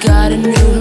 got 0.00 0.32
a 0.32 0.36
new 0.36 0.79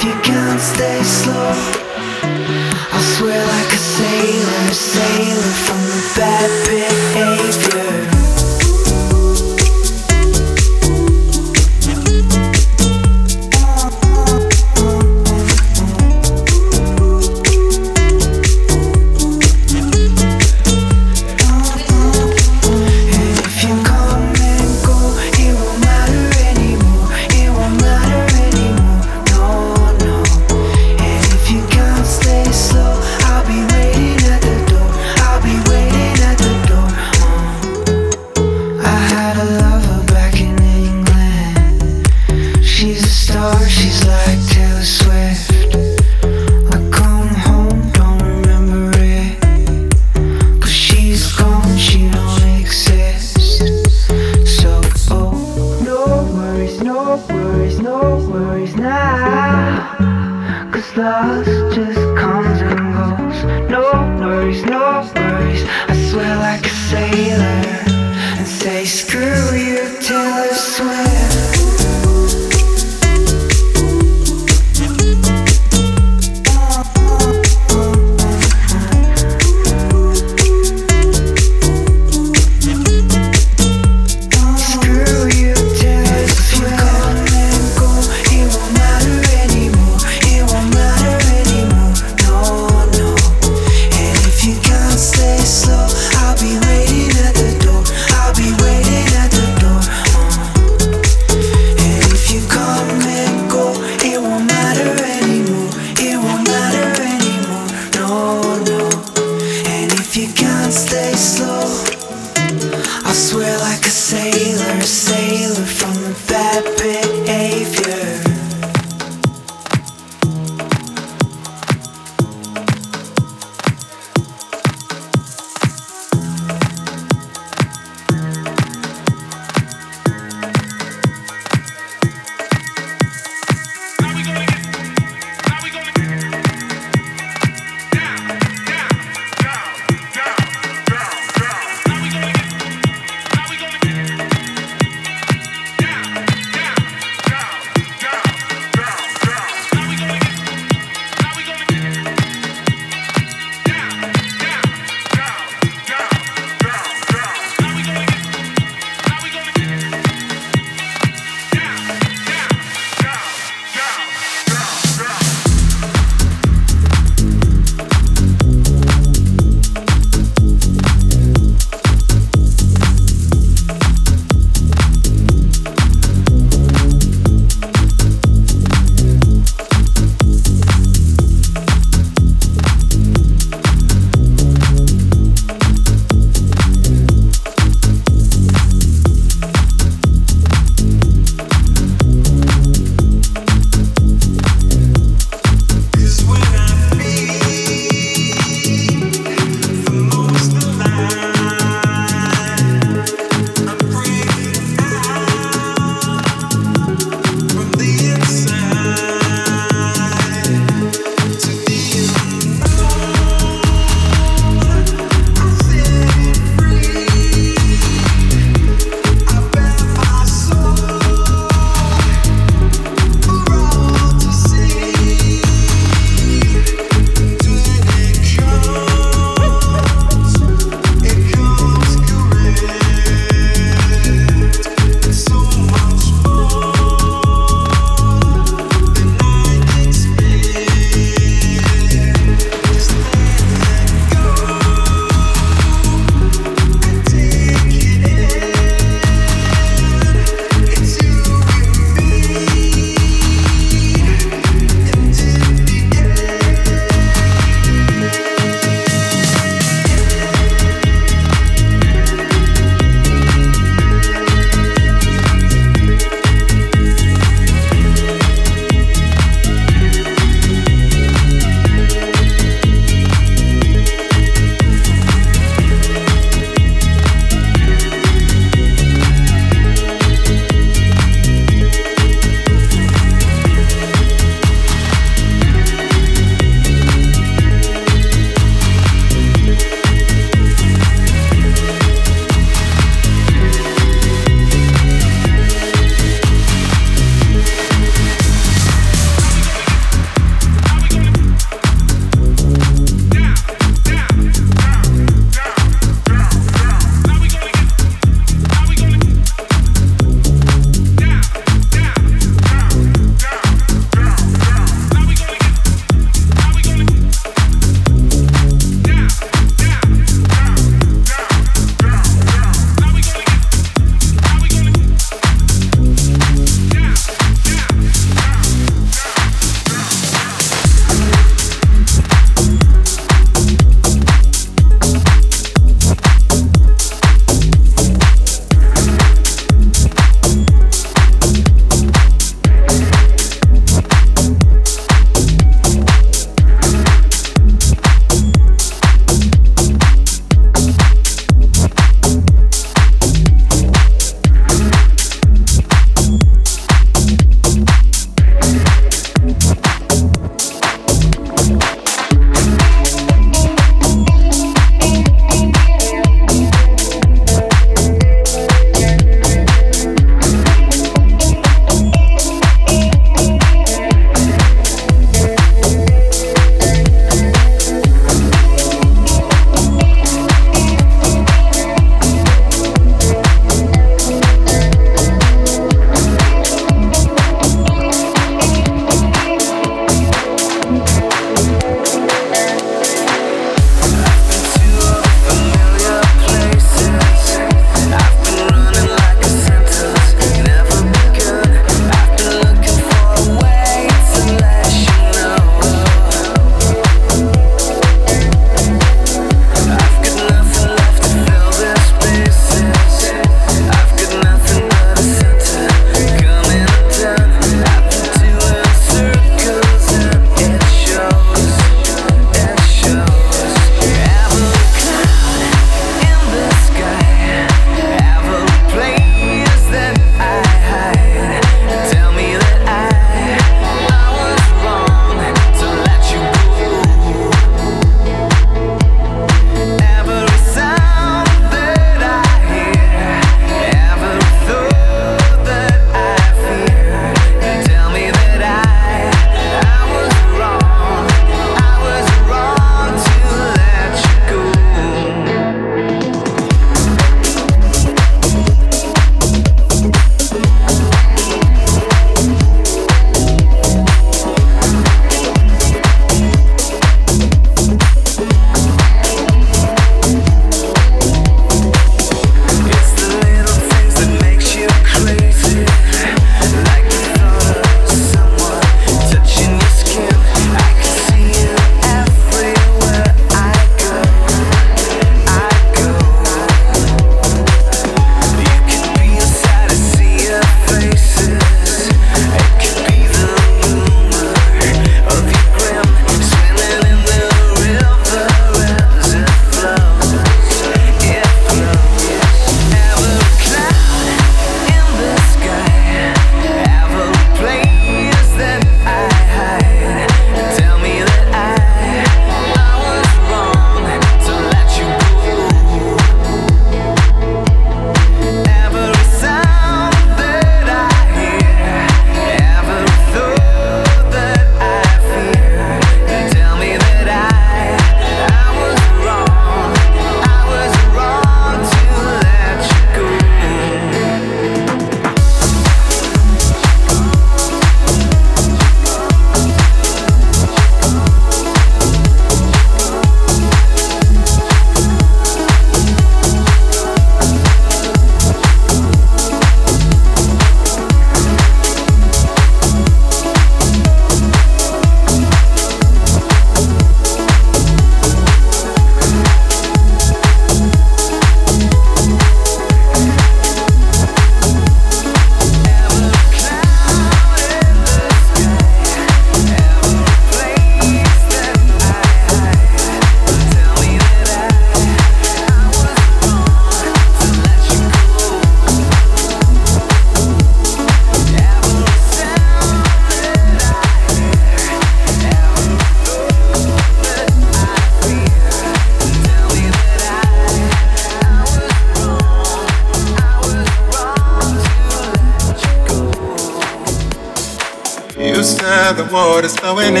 now 599.73 600.00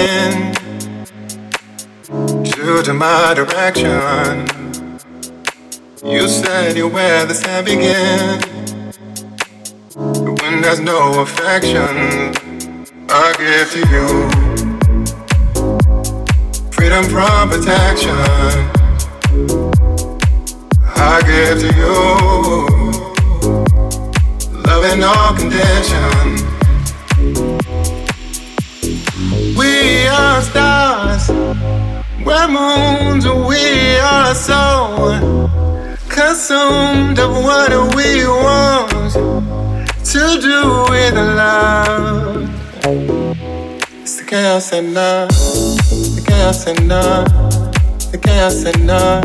chaos 48.21 48.63
and 48.65 48.87
love, 48.87 49.23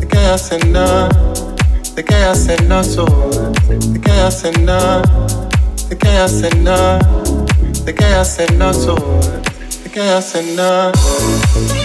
the 0.00 0.06
chaos 0.10 0.52
and 0.52 0.72
love, 0.72 1.12
the 1.94 2.02
chaos 2.02 2.48
and 2.48 2.68
love, 2.68 3.04
the 3.94 4.00
chaos 4.04 4.44
and 4.44 4.66
love, 4.66 5.04
the 5.88 5.96
chaos 5.96 6.42
and 6.42 6.64
love, 6.64 7.84
the 7.84 7.92
chaos 7.92 8.38
and 8.38 8.58
love 8.58 9.42
the 9.82 9.88
gas 9.88 10.34
and 10.34 11.81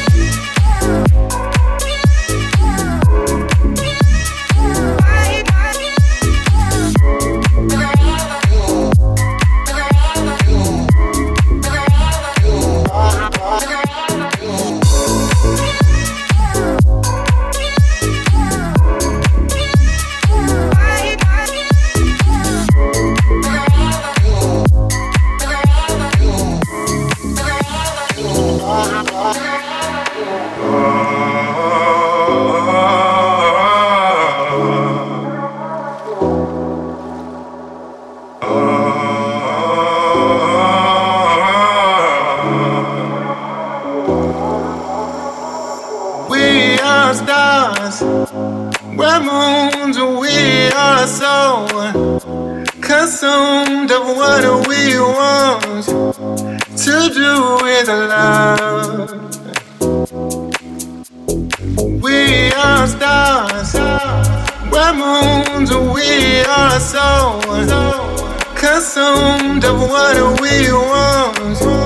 our 69.91 71.55
soul, 71.55 71.85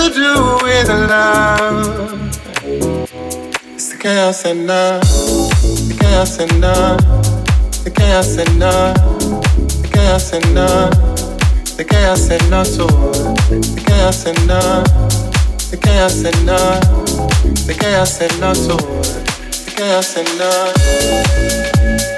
the 0.00 0.64
gas 0.64 0.88
and 0.88 1.10
us. 1.10 1.64
chaos 3.98 4.44
and 4.44 4.66
love, 4.66 5.02
the 5.88 5.96
chaos 6.00 6.38
and 6.38 6.60
love, 6.60 6.98
the 7.84 7.90
chaos 7.90 8.36
and 8.38 8.58
love, 8.60 8.94
the 9.82 9.88
chaos 9.90 10.32
and 10.32 10.54
love, 10.54 10.90
the 11.76 11.84
chaos 11.84 12.30
and 12.30 12.50
love, 12.50 13.24
the 13.74 13.82
chaos 13.86 14.26
and 14.26 14.46
love, 14.46 14.84
the 15.70 15.76
chaos 15.76 16.24
and 16.24 16.46
love, 16.46 16.80
the 17.66 17.74
chaos 17.74 18.20
and 18.20 18.40
love, 18.40 18.56
the 19.66 19.72
chaos 19.76 20.16
and 20.16 20.38
love. 20.38 22.13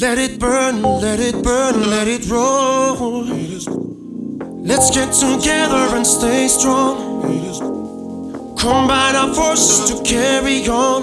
Let 0.00 0.18
it 0.18 0.40
burn, 0.40 0.82
let 0.82 1.20
it 1.20 1.42
burn, 1.42 1.90
let 1.90 2.08
it 2.08 2.26
roll. 2.30 3.24
Let's 4.64 4.90
get 4.90 5.12
together 5.12 5.94
and 5.96 6.06
stay 6.06 6.48
strong. 6.48 6.96
Combine 8.58 9.16
our 9.16 9.34
forces 9.34 9.90
to 9.90 10.02
carry 10.02 10.66
on. 10.68 11.02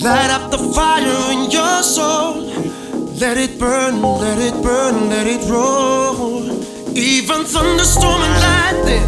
Light 0.00 0.30
up 0.30 0.50
the 0.50 0.58
fire 0.74 1.32
in 1.32 1.50
your 1.50 1.82
soul. 1.82 2.42
Let 3.20 3.36
it 3.38 3.58
burn, 3.58 4.02
let 4.02 4.38
it 4.38 4.60
burn, 4.62 5.08
let 5.08 5.26
it 5.26 5.48
roll. 5.48 6.44
Even 6.96 7.44
thunderstorm 7.44 8.22
and 8.22 8.36
lightning 8.46 9.06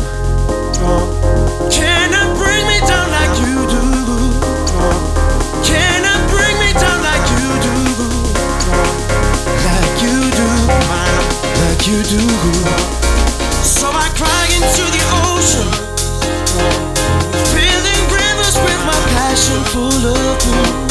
cannot 1.71 2.37
bring 2.37 2.67
me 2.67 2.79
down 2.87 3.18
you 11.89 12.03
do. 12.03 12.21
So 13.65 13.89
I 13.89 14.09
cry 14.13 14.45
into 14.57 14.85
the 14.93 15.03
ocean. 15.33 15.69
Filling 17.55 18.05
rivers 18.13 18.57
with 18.57 18.81
my 18.85 18.99
passion 19.17 19.65
full 19.73 20.07
of 20.07 20.39
blues. 20.41 20.88